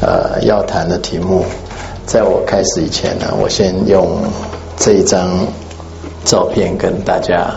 [0.00, 1.44] 呃，要谈的题目，
[2.06, 4.18] 在我开始以前呢，我先用
[4.76, 5.46] 这一张
[6.24, 7.50] 照片跟大家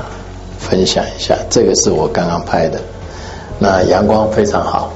[0.60, 1.38] 分享一下。
[1.50, 2.80] 这个是我刚刚拍的，
[3.60, 4.92] 那阳光非常好。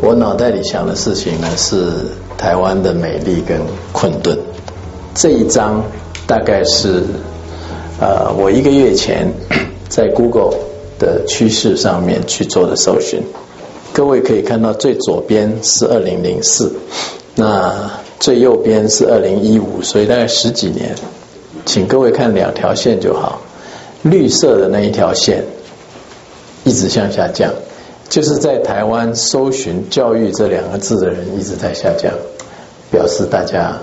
[0.00, 1.90] 我脑袋里想的事情呢，是
[2.38, 3.60] 台湾的美丽跟
[3.92, 4.38] 困顿。
[5.14, 5.82] 这一张
[6.26, 7.02] 大概是
[8.00, 9.30] 呃，我一个月前
[9.88, 10.54] 在 Google
[10.98, 13.22] 的趋势上面去做的搜寻。
[13.96, 16.70] 各位可以看到，最左边是二零零四，
[17.34, 17.90] 那
[18.20, 20.94] 最右边是二零一五，所以大概十几年。
[21.64, 23.40] 请各位看两条线就好，
[24.02, 25.42] 绿色的那一条线
[26.64, 27.50] 一直向下降，
[28.10, 32.12] 就是在台湾搜寻“教育”这两个字的人一直在下降，
[32.90, 33.78] 表示大家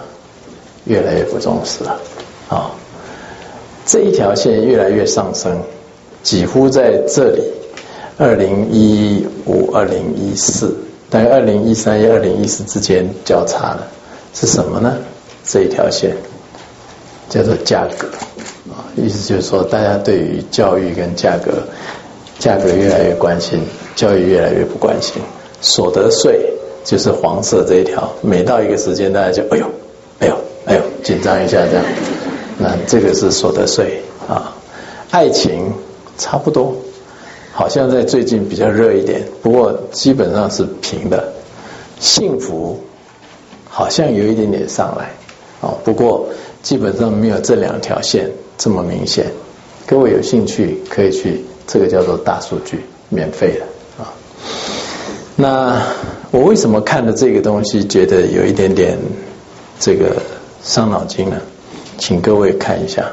[0.86, 2.00] 越来越不重视了。
[2.50, 2.70] 啊，
[3.88, 5.60] 这一条线越来越上升，
[6.22, 7.42] 几乎在这里。
[8.20, 10.76] 二零一五、二零一四，
[11.10, 13.88] 大概二零一三、二零一四之间交叉了，
[14.34, 14.98] 是什么呢？
[15.46, 16.16] 这一条线
[17.30, 18.08] 叫做价格
[18.72, 21.52] 啊，意思就是说，大家对于教育跟价格，
[22.40, 23.60] 价格越来越关心，
[23.96, 25.22] 教育越来越不关心。
[25.60, 26.54] 所得税
[26.86, 29.66] 就是黄色这一条，每到一个时间，大家就哎呦、
[30.20, 31.86] 哎呦、哎呦，紧张一下这样。
[32.58, 34.56] 那这个是所得税啊，
[35.12, 35.74] 爱情
[36.18, 36.76] 差不多。
[37.54, 41.32] 好像在最近比较热一点，不过基本上是平的。
[42.00, 42.84] 幸福
[43.70, 45.12] 好像有一点点上来，
[45.62, 46.28] 哦，不过
[46.64, 49.28] 基本上没有这两条线这么明显。
[49.86, 54.12] 各位有兴趣可以去，这个叫做大数据，免费的啊。
[55.36, 55.82] 那
[56.32, 58.98] 我为什么看了这个东西觉得有一点点
[59.80, 60.16] 这个
[60.64, 61.40] 伤脑筋呢？
[62.00, 63.06] 请各位看一下，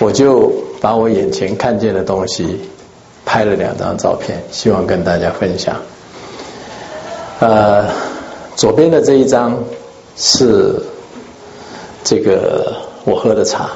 [0.00, 2.58] 我就把我眼前看见的东西。
[3.28, 5.76] 拍了两张照片，希望跟大家分享。
[7.40, 7.86] 呃，
[8.56, 9.54] 左边的这一张
[10.16, 10.74] 是
[12.02, 12.72] 这个
[13.04, 13.68] 我喝的茶。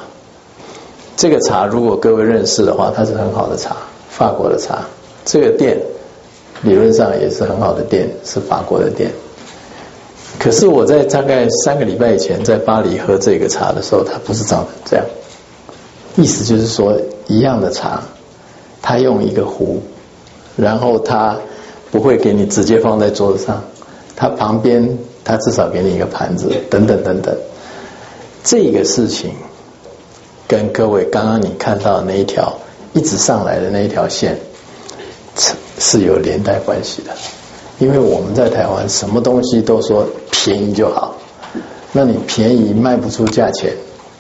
[1.19, 3.77] 这个茶如果各位认识的话，它是很好的茶，
[4.08, 4.79] 法国的茶。
[5.27, 5.79] 这个店
[6.62, 9.11] 理论上也是很好的店，是法国的店。
[10.39, 15.05] 可是我在大概三个礼拜以前在巴黎喝这个茶的时候，它不是长这样。
[16.17, 16.96] 意思就是说，
[17.27, 18.02] 一样的茶。
[18.82, 19.80] 他用一个壶，
[20.56, 21.36] 然后他
[21.90, 23.62] 不会给你直接放在桌子上，
[24.16, 27.34] 他旁边他至少给你一个盘子，等等等等。
[28.44, 29.30] 这个事情
[30.48, 32.52] 跟各位刚刚你看到的那一条
[32.92, 34.36] 一直上来的那一条线
[35.36, 37.12] 是是有连带关系的，
[37.78, 41.14] 因为我们在台湾什么东西都说便宜就好，
[41.92, 43.72] 那你便宜卖不出价钱，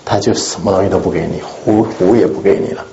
[0.04, 2.84] 他就什么东西都不给你，壶壶也不给你了。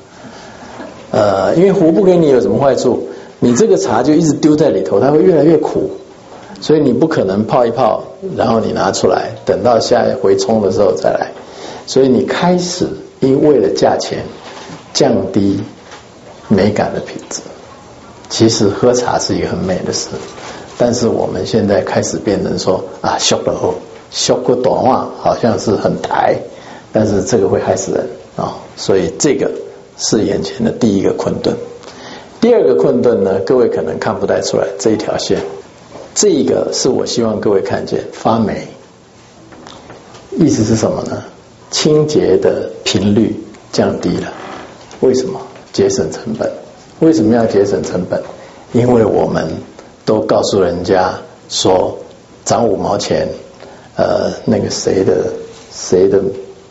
[1.11, 3.07] 呃，因为壶不给你有什么坏处？
[3.39, 5.89] 你这个茶就一直丢在里头，它会越来越苦，
[6.59, 8.03] 所以你不可能泡一泡，
[8.35, 11.31] 然后你拿出来，等到下一回冲的时候再来。
[11.87, 12.85] 所以你开始
[13.21, 14.19] 因为了价钱
[14.93, 15.59] 降低
[16.49, 17.41] 美感的品质。
[18.29, 20.09] 其实喝茶是一个很美的事，
[20.77, 23.73] 但是我们现在开始变成说啊，修个后
[24.11, 26.35] 修个短袜好像是很抬，
[26.91, 28.05] 但是这个会害死人
[28.35, 29.49] 啊，所以这个。
[29.99, 31.53] 是眼前的第一个困顿，
[32.39, 33.37] 第二个困顿呢？
[33.45, 35.37] 各位可能看不太出来这一条线，
[36.15, 38.65] 这一个是我希望各位看见发霉，
[40.37, 41.21] 意思是什么呢？
[41.69, 43.35] 清洁的频率
[43.73, 44.31] 降低了，
[45.01, 45.39] 为什么？
[45.73, 46.49] 节省成本。
[46.99, 48.21] 为什么要节省成本？
[48.71, 49.45] 因为我们
[50.05, 51.13] 都告诉人家
[51.49, 51.97] 说
[52.45, 53.27] 涨五毛钱，
[53.97, 55.25] 呃，那个谁的
[55.73, 56.21] 谁的。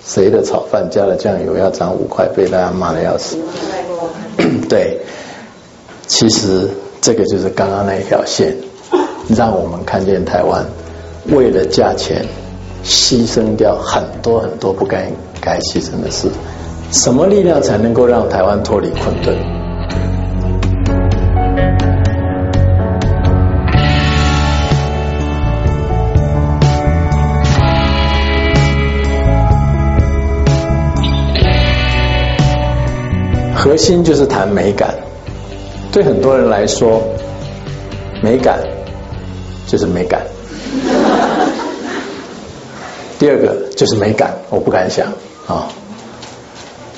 [0.09, 3.37] 谁的炒饭加了酱油要涨五块，被大家骂的要死。
[4.71, 4.99] 对，
[6.07, 6.67] 其实
[7.03, 8.57] 这个就是刚刚那一条线，
[9.37, 10.65] 让我们看见台湾
[11.27, 12.25] 为了价钱
[12.83, 16.27] 牺牲掉很多很多不该该牺牲的事。
[16.91, 19.37] 什么力量才能够让台湾脱离困顿？
[33.69, 34.95] 核心就是谈美感，
[35.93, 37.03] 对很多人来说，
[38.23, 38.59] 美感
[39.67, 40.23] 就是美感。
[43.21, 45.13] 第二个就是美感，我不敢想
[45.47, 45.69] 啊。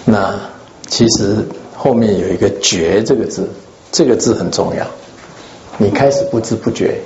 [0.04, 0.38] 那
[0.86, 1.44] 其实
[1.76, 3.48] 后面有一个“觉”这个字，
[3.90, 4.86] 这个字很重要。
[5.76, 7.00] 你开始不知不觉，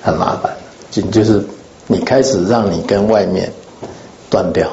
[0.00, 0.56] 很麻烦，
[0.92, 1.42] 就就是
[1.88, 3.52] 你开始让你跟外面
[4.30, 4.70] 断掉。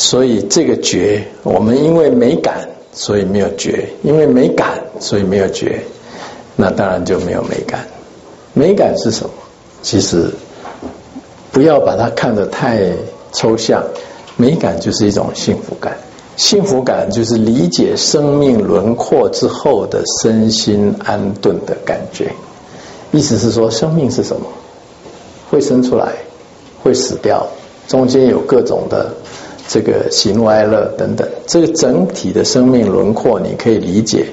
[0.00, 5.78] 所以这个觉，我们因为美感，所以没有觉；因为美感，所以没有觉。
[6.56, 7.86] 那当然就没有美感。
[8.54, 9.30] 美感是什么？
[9.82, 10.30] 其实
[11.52, 12.90] 不要把它看得太
[13.32, 13.84] 抽象，
[14.38, 15.94] 美感就是一种幸福感。
[16.34, 22.32] 幸福感就是理解生命轮廓之后的身心安顿的感觉。
[23.12, 24.46] 意思是说，生命是什么？
[25.50, 26.10] 会生出来，
[26.82, 27.46] 会死掉，
[27.86, 29.12] 中间有各种的
[29.72, 31.28] 这个喜怒哀乐等等。
[31.46, 34.26] 这个整体的生命轮廓，你可以理解，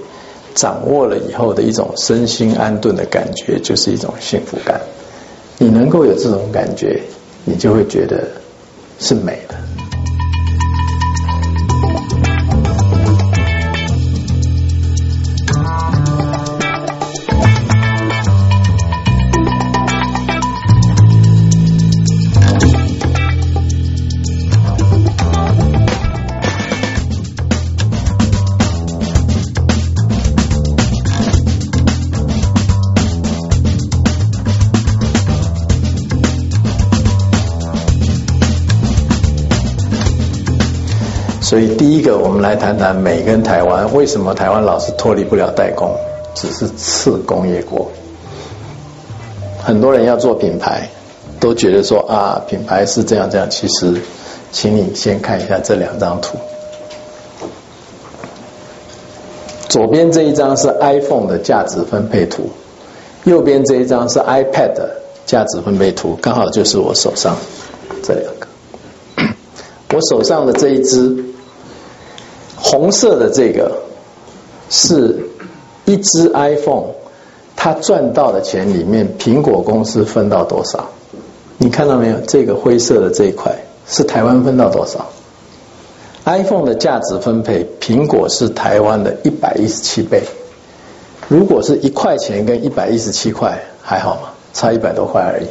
[0.56, 4.82] 掌握了以后的一种身心安顿的感觉，就是一种幸福感。
[5.60, 7.00] 你能够有这种感觉，
[7.46, 8.28] 你就会觉得
[9.00, 9.56] 是美的。
[41.48, 43.94] 所以，第一个，我们来谈谈美跟台湾。
[43.96, 45.96] 为什么台湾老是脱离不了代工？
[46.36, 47.90] 只是次工业国。
[49.58, 50.90] 很多人要做品牌，
[51.40, 53.50] 都觉得说啊，品牌是这样这样。
[53.50, 53.94] 其实，
[54.52, 56.38] 请你先看一下这两张图。
[59.70, 62.50] 左边这一张是 iPhone 的价值分配图，
[63.24, 67.38] 右边这一张是 iPad 的价值分配图，刚好就是我手上
[68.04, 68.48] 这两个。
[69.94, 71.24] 我手上的这一支。
[72.60, 73.72] 红色的这个
[74.70, 75.30] 是
[75.86, 76.88] 一只 iPhone，
[77.56, 80.90] 它赚到的钱里面，苹果公司分到多少？
[81.58, 82.20] 你看到没有？
[82.28, 83.56] 这个灰色的这一块
[83.88, 85.08] 是台湾分到多少
[86.26, 90.24] ？iPhone 的价值分配，苹果是台湾的一百一十七倍。
[91.30, 94.30] 如果是一块钱跟一百一十七块还好吗？
[94.54, 95.46] 差一百多块而已。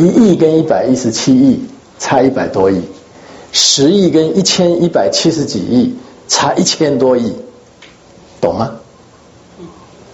[0.00, 1.60] 一亿跟一百一十七亿
[1.98, 2.82] 差一百多亿，
[3.50, 5.96] 十亿跟一千一百七十几亿。
[6.28, 7.34] 差一千多亿，
[8.40, 8.76] 懂吗？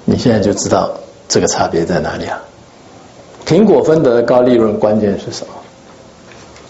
[0.06, 0.92] 你现在就知道
[1.28, 2.40] 这个差别在哪里啊？
[3.44, 5.52] 苹果分得的高利润关键是什么？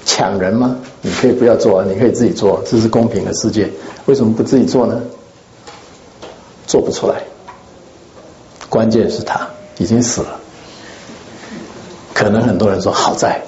[0.04, 0.76] 抢人吗？
[1.02, 3.70] 你可以不要做，你可以自己做，这是公平的世界。
[4.06, 5.00] 为什么不自己做呢？
[6.66, 7.22] 做不出来。
[8.68, 9.48] 关键是他
[9.78, 10.40] 已经死了。
[12.12, 13.42] 可能很多人说好在，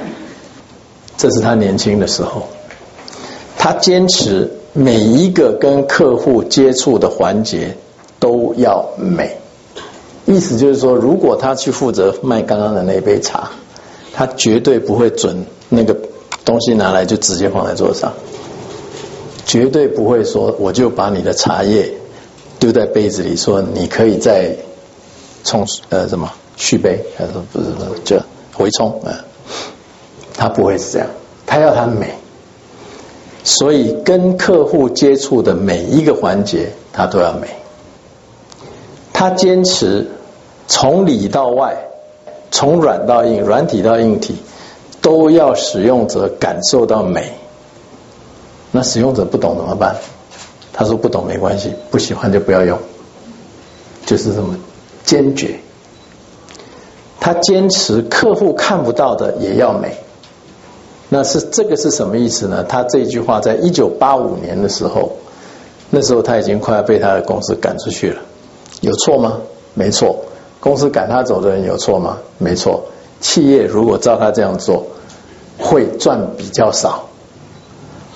[1.16, 2.48] 这是他年轻的时候。
[3.62, 7.76] 他坚持每一个跟客户接触的环节
[8.18, 9.36] 都要美，
[10.24, 13.50] 意思就是说，如果他去负责卖刚刚的那杯茶，
[14.14, 15.94] 他绝对不会准那个
[16.42, 18.14] 东西拿来就直接放在桌上，
[19.44, 21.92] 绝对不会说我就把你的茶叶
[22.58, 24.56] 丢在杯子里，说你可以再
[25.44, 27.66] 冲呃什么续杯，还是不是
[28.06, 28.16] 就
[28.54, 29.20] 回冲啊？
[30.32, 31.08] 他不会是这样，
[31.46, 32.14] 他要它美。
[33.42, 37.48] 所以，跟客户接触的每一个环节，他都要美。
[39.12, 40.06] 他坚持
[40.66, 41.76] 从里到外，
[42.50, 44.36] 从软到硬，软体到硬体，
[45.00, 47.32] 都要使用者感受到美。
[48.72, 49.96] 那使用者不懂怎么办？
[50.72, 52.78] 他说不懂没关系，不喜欢就不要用，
[54.06, 54.56] 就是这么
[55.04, 55.58] 坚决。
[57.18, 59.96] 他坚持客户看不到的也要美。
[61.12, 62.64] 那是这个是什么意思呢？
[62.64, 65.10] 他这句话在一九八五年的时候，
[65.90, 68.20] 那时候他已经快要被他的公司赶出去了，
[68.80, 69.38] 有错吗？
[69.74, 70.16] 没错。
[70.60, 72.16] 公司赶他走的人有错吗？
[72.38, 72.84] 没错。
[73.20, 74.86] 企业如果照他这样做，
[75.58, 77.06] 会赚比较少。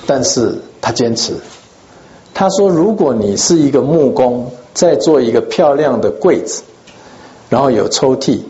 [0.06, 1.32] 但是他坚持，
[2.32, 6.62] 他说：如果你是一个木工，在做一个漂亮的柜子，
[7.48, 8.40] 然后有抽屉，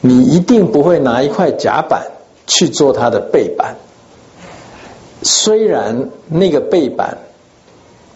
[0.00, 2.06] 你一定不会拿一块甲板。
[2.50, 3.76] 去做它的背板，
[5.22, 7.18] 虽然那个背板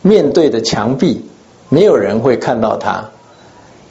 [0.03, 1.25] 面对的墙壁
[1.69, 3.11] 没有人会看到它，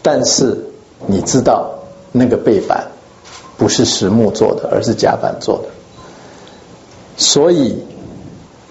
[0.02, 0.66] 但是
[1.08, 1.80] 你知道
[2.12, 2.90] 那个背板
[3.58, 5.70] 不是实木做的，而是甲板做的。
[7.16, 7.82] 所以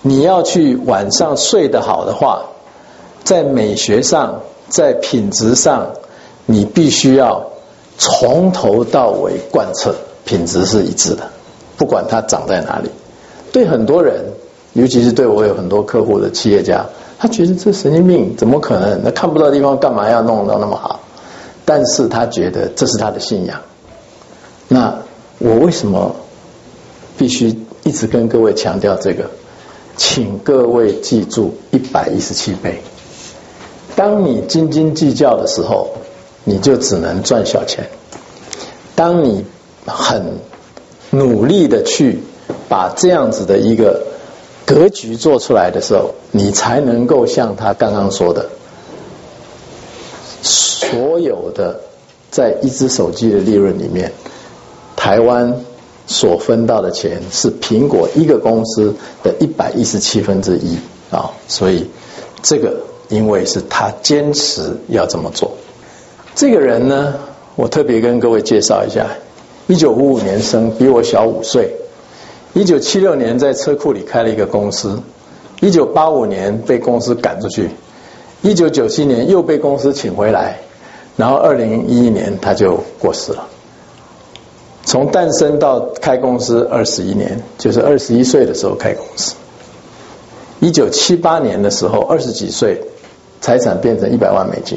[0.02, 2.42] 你要去晚上睡得好的话，
[3.24, 5.92] 在美学上，在品质上，
[6.44, 7.50] 你必须要
[7.96, 9.94] 从头到尾贯彻，
[10.26, 11.30] 品质是一致的。
[11.82, 12.88] 不管它长在哪里，
[13.50, 14.24] 对很多人，
[14.74, 16.86] 尤其是对我有很多客户的企业家，
[17.18, 19.00] 他觉得这神经病怎么可能？
[19.02, 21.00] 那看不到地方干嘛要弄到那么好？
[21.64, 23.60] 但是他觉得这是他的信仰。
[24.68, 24.96] 那
[25.40, 26.14] 我为什么
[27.18, 29.28] 必须一直跟各位强调这个？
[29.96, 32.80] 请各位记住一百一十七倍。
[33.96, 35.88] 当你斤斤计较的时候，
[36.44, 37.88] 你就只能赚小钱。
[38.94, 39.44] 当你
[39.84, 40.38] 很
[41.12, 42.18] 努力的去
[42.68, 44.02] 把这样子的一个
[44.64, 48.48] 格局做出来的时候，你才能够像他刚刚说的，
[50.40, 51.80] 所有的
[52.30, 54.10] 在一只手机的利润里面，
[54.96, 55.54] 台湾
[56.06, 60.78] 所分到的钱是苹果一个公司的一百一十七分之一
[61.10, 61.86] 啊，所以
[62.42, 65.52] 这个因为是他坚持要这么做。
[66.34, 67.14] 这个人呢，
[67.54, 69.06] 我特别跟各位介绍一下，
[69.72, 71.74] 一九五五年生，比我小五岁。
[72.52, 75.00] 一九七六年在车库里开了一个公司，
[75.62, 77.70] 一九八五年被公司赶出去，
[78.42, 80.58] 一九九七年又被公司请回来，
[81.16, 83.48] 然后二零一一年他就过世了。
[84.84, 89.34] 从诞生到开公司二十一年，就是二十一岁的时候开公司。
[90.60, 92.78] 一九七八年的时候，二十几岁，
[93.40, 94.76] 财产变成一百万美金，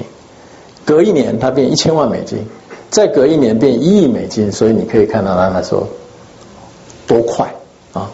[0.85, 2.47] 隔一年他变一千万美金，
[2.95, 5.85] 再隔一年变一亿美金，所以你可以看到他那时候
[7.05, 7.53] 多快
[7.91, 8.09] 啊。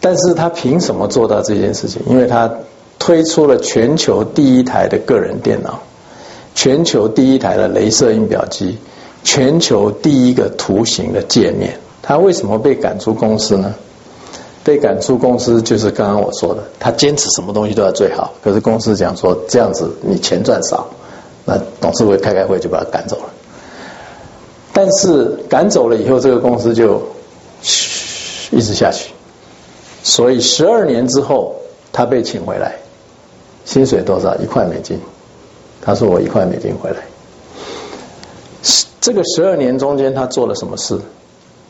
[0.00, 2.00] 但是他凭什么做到这件事情？
[2.06, 2.50] 因为他
[2.98, 5.80] 推出了全球第一台的个人电脑，
[6.54, 8.78] 全球第一台的镭射印表机，
[9.22, 11.78] 全球第一个图形的界面。
[12.00, 13.74] 他为什么被赶出公司呢？
[14.64, 18.32] 被赶出公司就是刚刚我说的，他坚持什么东西都要最好。
[18.42, 20.86] 可是公司讲说这样子你钱赚少，
[21.44, 23.33] 那董事会开开会就把他赶走了。
[24.74, 27.00] 但是赶走了以后，这个公司就
[28.50, 29.12] 一直下去。
[30.02, 31.54] 所以十二年之后，
[31.92, 32.76] 他被请回来，
[33.64, 34.34] 薪水多少？
[34.36, 35.00] 一块美金。
[35.80, 36.96] 他说：“我一块美金回来。”
[39.00, 40.98] 这个十二年中间，他做了什么事？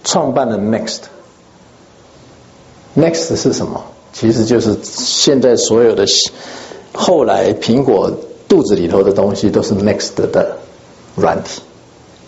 [0.03, 1.01] 创办了 Next。
[2.97, 3.85] Next 是什么？
[4.13, 6.07] 其实就是现在所有的
[6.93, 8.11] 后来苹果
[8.49, 10.57] 肚子里头的东西都是 Next 的
[11.17, 11.61] 软体。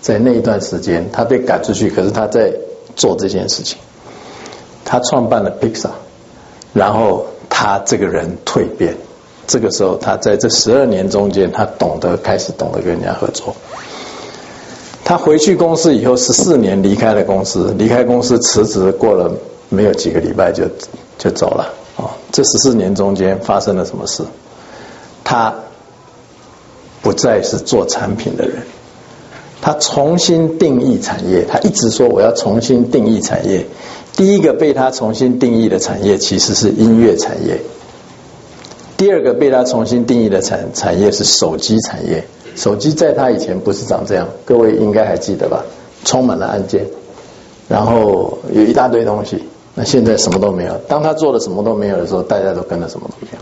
[0.00, 2.52] 在那一段时间，他被赶出去，可是他在
[2.94, 3.78] 做这件事情。
[4.84, 5.90] 他创办了 Pixar，
[6.72, 8.96] 然后他这个人蜕变，
[9.46, 13.56] 这个时候他在这十二年中间，他懂得开始懂得跟人家合作。
[15.04, 19.32] 他回去公司以后十四年离开了公司，离开公司辞职，过了
[19.68, 20.64] 没有几个礼拜就
[21.18, 21.72] 就走了。
[21.96, 24.22] 哦，这十四年中间发生了什么事？
[25.24, 25.54] 他
[27.02, 28.62] 不再是做产品的人，
[29.60, 31.44] 他重新定义产业。
[31.48, 33.66] 他一直说我要重新定义产业。
[34.14, 37.60] 第一个被他重新定义的产业其实是音乐产业，
[38.96, 42.24] 第二个被他重新定义的产产业是手机产业。
[42.54, 45.62] 手机在他以前不是长这样，各位应该还记得吧？
[46.04, 46.86] 充满了按键，
[47.68, 49.44] 然后有一大堆东西。
[49.74, 50.72] 那现在什么都没有。
[50.88, 53.38] 当他做的什么都没有的时候，大家都跟着什么都没有。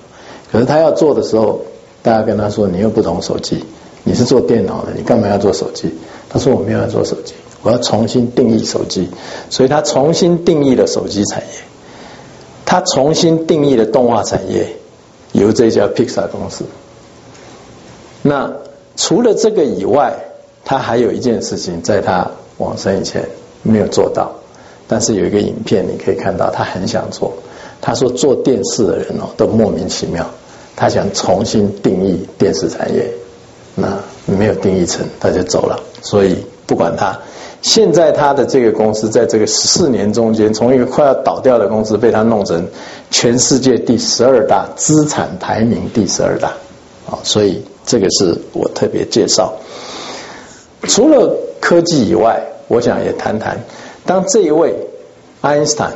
[0.50, 1.61] 可是他要做的时候，
[2.02, 3.64] 大家跟他说：“你又不懂手机，
[4.04, 5.92] 你是做电脑的，你干嘛要做手机？”
[6.30, 7.34] 他说：“我没有要做手机。”
[7.64, 9.08] 我要重新定义手机，
[9.49, 11.61] 所以他重新定义了手机产业，
[12.66, 14.76] 他重新定义了动画产业，
[15.32, 16.66] 由这家 Pixar 公司。
[18.20, 18.52] 那
[18.96, 20.12] 除了这个以外，
[20.62, 23.26] 他还有一件事情，在他往生以前
[23.62, 24.34] 没有做到，
[24.87, 27.32] 但是有一个影片你可以看到，他很想做。
[27.80, 30.28] 他说做电视的人哦都莫名其妙，
[30.76, 33.11] 他想重新定义电视产业，
[33.75, 35.78] 那没有定义成，他就走了。
[36.02, 37.19] 所以不管他。
[37.62, 42.69] 现在他的这个公司在这个十四年中间，从一个快要倒掉的公司，被他弄成
[43.11, 46.49] 全世界第十二大资产排名第十二大，
[47.07, 49.54] 啊，所以这个是我特别介绍。
[50.83, 52.38] 除了科技以外，
[52.69, 53.59] 我想也谈谈，
[54.04, 54.75] 当这一位
[55.40, 55.95] 爱因斯坦，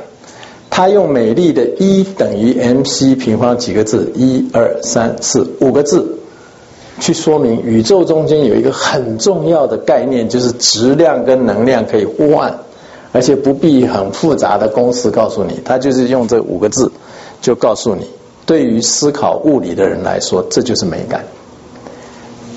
[0.71, 6.18] 他用美丽的 E 等于 mc 平方几个字，一二三四五个字。
[7.01, 12.59] 去说明宇宙中间有一个很重要的概念，就是质量跟能量可以互换，
[13.13, 16.91] 而且不必很复杂的公式告诉你，他就是用这五个字
[17.41, 18.07] 就告诉你。
[18.47, 21.25] 对于思考物理的人来说，这就是美感，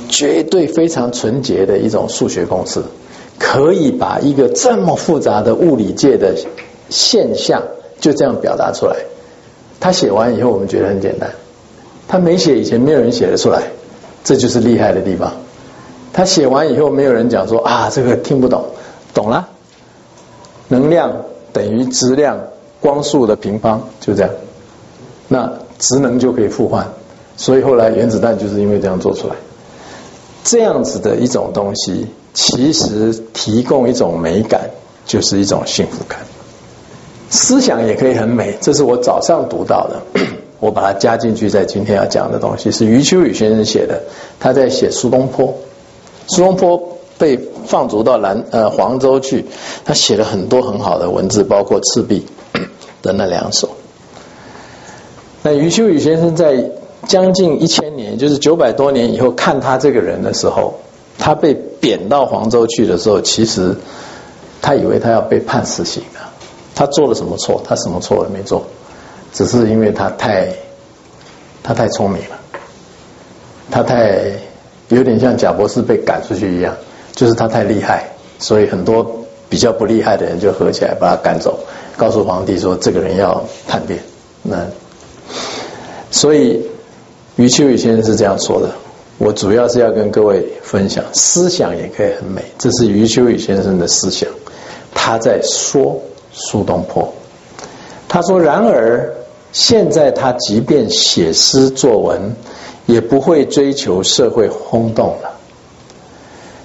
[0.10, 2.82] 绝对非常纯洁的一种数学公式，
[3.38, 6.36] 可以把一个这么复杂的物理界的
[6.90, 7.62] 现象
[8.00, 8.96] 就这样表达出来。
[9.80, 11.30] 他写完以后，我们觉得很简单；
[12.08, 13.64] 他没写以前，没有人写得出来。
[14.24, 15.32] 这就是厉害的地方。
[16.14, 18.66] 他写完以后，没有人讲说啊，这个听不懂，
[19.14, 19.48] 懂了。
[20.68, 21.12] 能量
[21.54, 22.40] 等于质量
[22.80, 24.32] 光速的平方，就这样。
[25.28, 26.88] 那职能就可以互换，
[27.38, 29.36] 所以后来原子弹就是因为这样做出来。
[30.44, 34.70] 这样子的一种东西，其实提供一种美感，
[35.06, 36.20] 就是一种幸福感。
[37.30, 40.02] 思想也可以很美，这是我早上读到的。
[40.62, 44.04] 我把它加进去，在今天要讲的东西是余秋雨先生写的。
[44.40, 45.56] 他在写苏东坡，
[46.28, 49.44] 苏东坡被放逐到南呃黄州去，
[49.84, 52.26] 他写了很多很好的文字，包括《赤壁》
[53.02, 53.70] 的那两首。
[55.42, 56.70] 那余秋雨先生在
[57.08, 60.76] 将近一千年，就是九百多年以后看他这个人的时候，
[61.18, 63.76] 他被贬到黄州去的时候，其实
[64.62, 66.30] 他以为他要被判死刑了。
[66.76, 67.62] 他做了什么错？
[67.66, 68.64] 他什么错也没做，
[69.34, 70.48] 只是因为他太
[71.64, 72.40] 他太聪明了，
[73.70, 74.22] 他太
[74.90, 76.76] 有点像贾博士被赶出去一样，
[77.14, 78.06] 就是他太厉害，
[78.40, 81.60] 所以很多比较不厉害的人就合起来把他赶走，
[81.96, 84.00] 告诉皇帝说这个人要叛变。
[84.44, 84.66] 那
[86.12, 86.62] 所以
[87.38, 88.70] 余秋雨先生是这样说的。
[89.18, 94.30] 我主要是要跟各位分享，思想也可以很美，这是余秋雨先生的思想，
[94.94, 96.02] 他在说。
[96.34, 97.14] 苏东坡，
[98.08, 99.14] 他说：“然而，
[99.52, 102.36] 现在他即便写诗作文，
[102.86, 105.32] 也不会追求社会轰动了。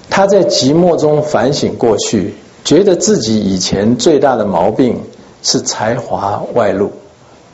[0.09, 5.01] 他在寂寞中反省过去，觉得自己以前最大的毛病
[5.43, 6.91] 是才华外露，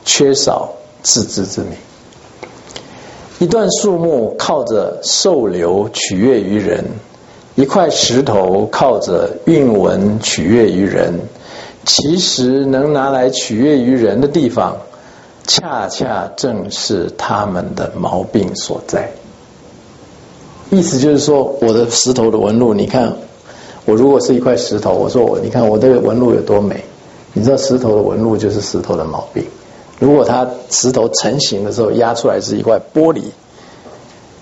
[0.04, 0.72] 缺少
[1.02, 1.70] 自知之明。
[3.40, 6.84] 一段树木靠着受流取悦于人，
[7.56, 11.20] 一块石头靠着韵文取悦于人。”
[11.86, 14.78] 其实能拿来取悦于人的地方，
[15.46, 19.10] 恰恰正是他们的毛病所在。
[20.70, 23.12] 意思就是说，我的石头的纹路，你看，
[23.84, 26.82] 我如果是一块石头，我说我，你看我这个纹路有多美？
[27.32, 29.44] 你知道石头的纹路就是石头的毛病。
[29.98, 33.22] 如果它石头成型的时候压出来是一块玻璃，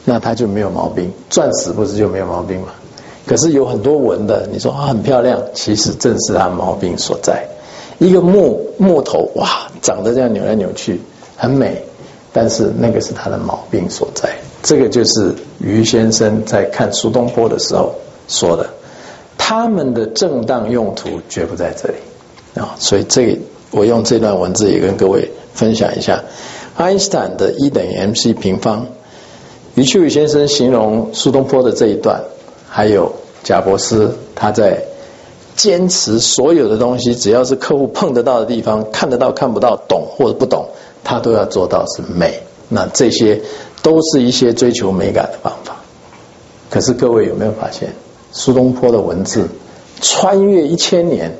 [0.05, 1.13] 那它就没有毛病。
[1.29, 2.69] 钻石不是就没有毛病吗？
[3.27, 7.47] 可是有很多纹的，你说啊很漂亮，其实正是它毛病所在。
[7.99, 11.01] 一个木木头哇，长得这样扭来扭去，
[11.37, 11.83] 很美，
[12.33, 14.31] 但是那个是他的毛病所在。
[14.63, 17.95] 这个就是于先生在看苏东坡的时候
[18.29, 18.71] 说的，
[19.37, 21.95] 他们的正当用途绝不在这里
[22.55, 22.77] 啊。
[22.79, 23.39] 所以这
[23.73, 26.23] 我用这段文字也跟各位分享一下，
[26.77, 28.87] 爱因斯坦的 E 等于 mc 平方，
[29.75, 32.23] 余秋雨先生形容苏东坡的这一段。
[32.75, 34.83] 还有贾伯斯，他在
[35.55, 40.67] 坚持所有的东西，只要是客户碰得到的地方，看得到、看不到、懂或者不懂，
[41.05, 42.43] 他都要做到是美。
[42.69, 43.43] 那这些
[43.83, 45.77] 都是一些追求美感的方法。
[46.71, 47.93] 可是各位有没有发现，
[48.33, 49.47] 苏东坡的文字
[50.01, 51.37] 穿越一千年，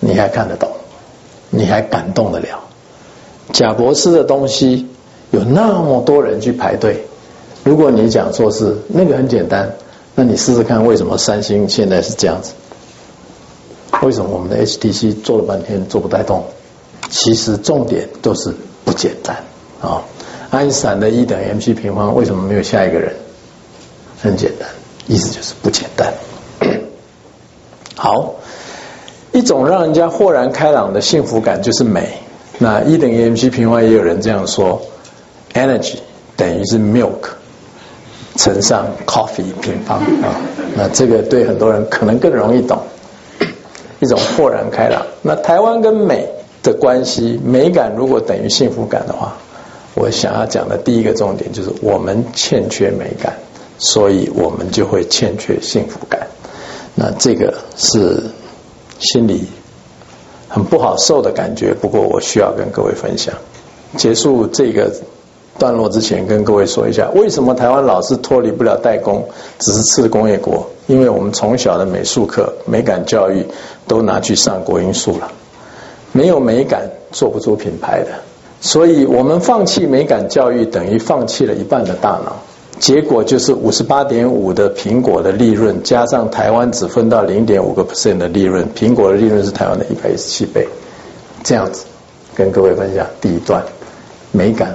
[0.00, 0.68] 你还看得懂，
[1.50, 2.60] 你还感动得了？
[3.52, 4.88] 贾博士的东西
[5.30, 7.04] 有那么多人去排队，
[7.62, 9.76] 如果你讲说是那个很简单。
[10.16, 12.52] 那你试试看，为什么三星现在是这样子？
[14.02, 16.44] 为什么我们的 HTC 做了半天做不带动？
[17.10, 18.52] 其实重点都是
[18.84, 19.36] 不简单
[19.80, 20.02] 啊！
[20.50, 23.14] 爱因斯坦的一等 mc 平方为什么没有下一个人？
[24.20, 24.68] 很简单，
[25.06, 26.12] 意思就是不简单。
[27.94, 28.34] 好，
[29.32, 32.18] 一种让人家豁然开朗的幸福感就是美。
[32.58, 34.80] 那一等于 mc 平方也有人这样说
[35.52, 35.96] ：energy
[36.36, 37.28] 等于是 milk。
[38.36, 40.34] 乘上 coffee 平方啊，
[40.74, 42.82] 那这个对很多人可能更容易懂，
[44.04, 45.06] 一种豁然开朗。
[45.22, 46.28] 那台湾跟美
[46.62, 49.38] 的关系，美感如果等于幸福感的话，
[49.94, 53.32] 我想要讲的第一个重点就是我们欠缺美感，
[53.78, 56.26] 所以我们就会欠缺幸福感。
[56.94, 58.22] 那这个是
[59.00, 59.46] 心里
[60.48, 63.34] 很不好受的感觉，不过我需要跟各位分享。
[63.96, 64.92] 结束这个。
[65.58, 69.24] 段落之前，跟各位说一下，为什么台湾老是脱离不了代工，
[69.58, 70.66] 只是次工业国？
[70.86, 73.46] 因为我们从小的美术课、美感教育
[73.86, 75.30] 都拿去上国音数了，
[76.12, 78.08] 没有美感做不出品牌的，
[78.60, 82.36] 所以我们放弃美感教育，等于放弃了一半的大脑。
[82.80, 90.66] 结果就是五十八点五的苹果的利润，加上台湾只分到零点五个 percent 的利润，苹果的利润是台湾的一百一十七倍。
[91.44, 91.84] 这样子，
[92.34, 93.62] 跟各位分享第一段
[94.32, 94.74] 美感。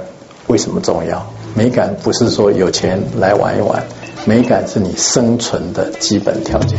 [0.50, 1.24] 为什么重要？
[1.54, 3.80] 美感不是说有钱来玩一玩，
[4.26, 6.76] 美感是你生存的基本条件。